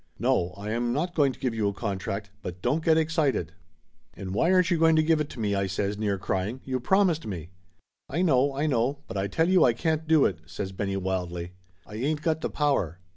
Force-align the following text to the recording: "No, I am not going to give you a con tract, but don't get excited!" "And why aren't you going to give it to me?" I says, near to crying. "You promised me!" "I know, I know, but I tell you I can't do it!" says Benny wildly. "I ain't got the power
"No, 0.17 0.55
I 0.57 0.71
am 0.71 0.91
not 0.93 1.13
going 1.13 1.31
to 1.31 1.39
give 1.39 1.53
you 1.53 1.67
a 1.67 1.73
con 1.73 1.99
tract, 1.99 2.31
but 2.41 2.63
don't 2.63 2.83
get 2.83 2.97
excited!" 2.97 3.53
"And 4.15 4.33
why 4.33 4.51
aren't 4.51 4.71
you 4.71 4.79
going 4.79 4.95
to 4.95 5.03
give 5.03 5.21
it 5.21 5.29
to 5.29 5.39
me?" 5.39 5.53
I 5.53 5.67
says, 5.67 5.95
near 5.95 6.17
to 6.17 6.23
crying. 6.23 6.59
"You 6.65 6.79
promised 6.79 7.27
me!" 7.27 7.51
"I 8.09 8.23
know, 8.23 8.55
I 8.55 8.65
know, 8.65 9.03
but 9.07 9.15
I 9.15 9.27
tell 9.27 9.47
you 9.47 9.63
I 9.63 9.73
can't 9.73 10.07
do 10.07 10.25
it!" 10.25 10.39
says 10.47 10.71
Benny 10.71 10.97
wildly. 10.97 11.51
"I 11.85 11.97
ain't 11.97 12.23
got 12.23 12.41
the 12.41 12.49
power 12.49 12.97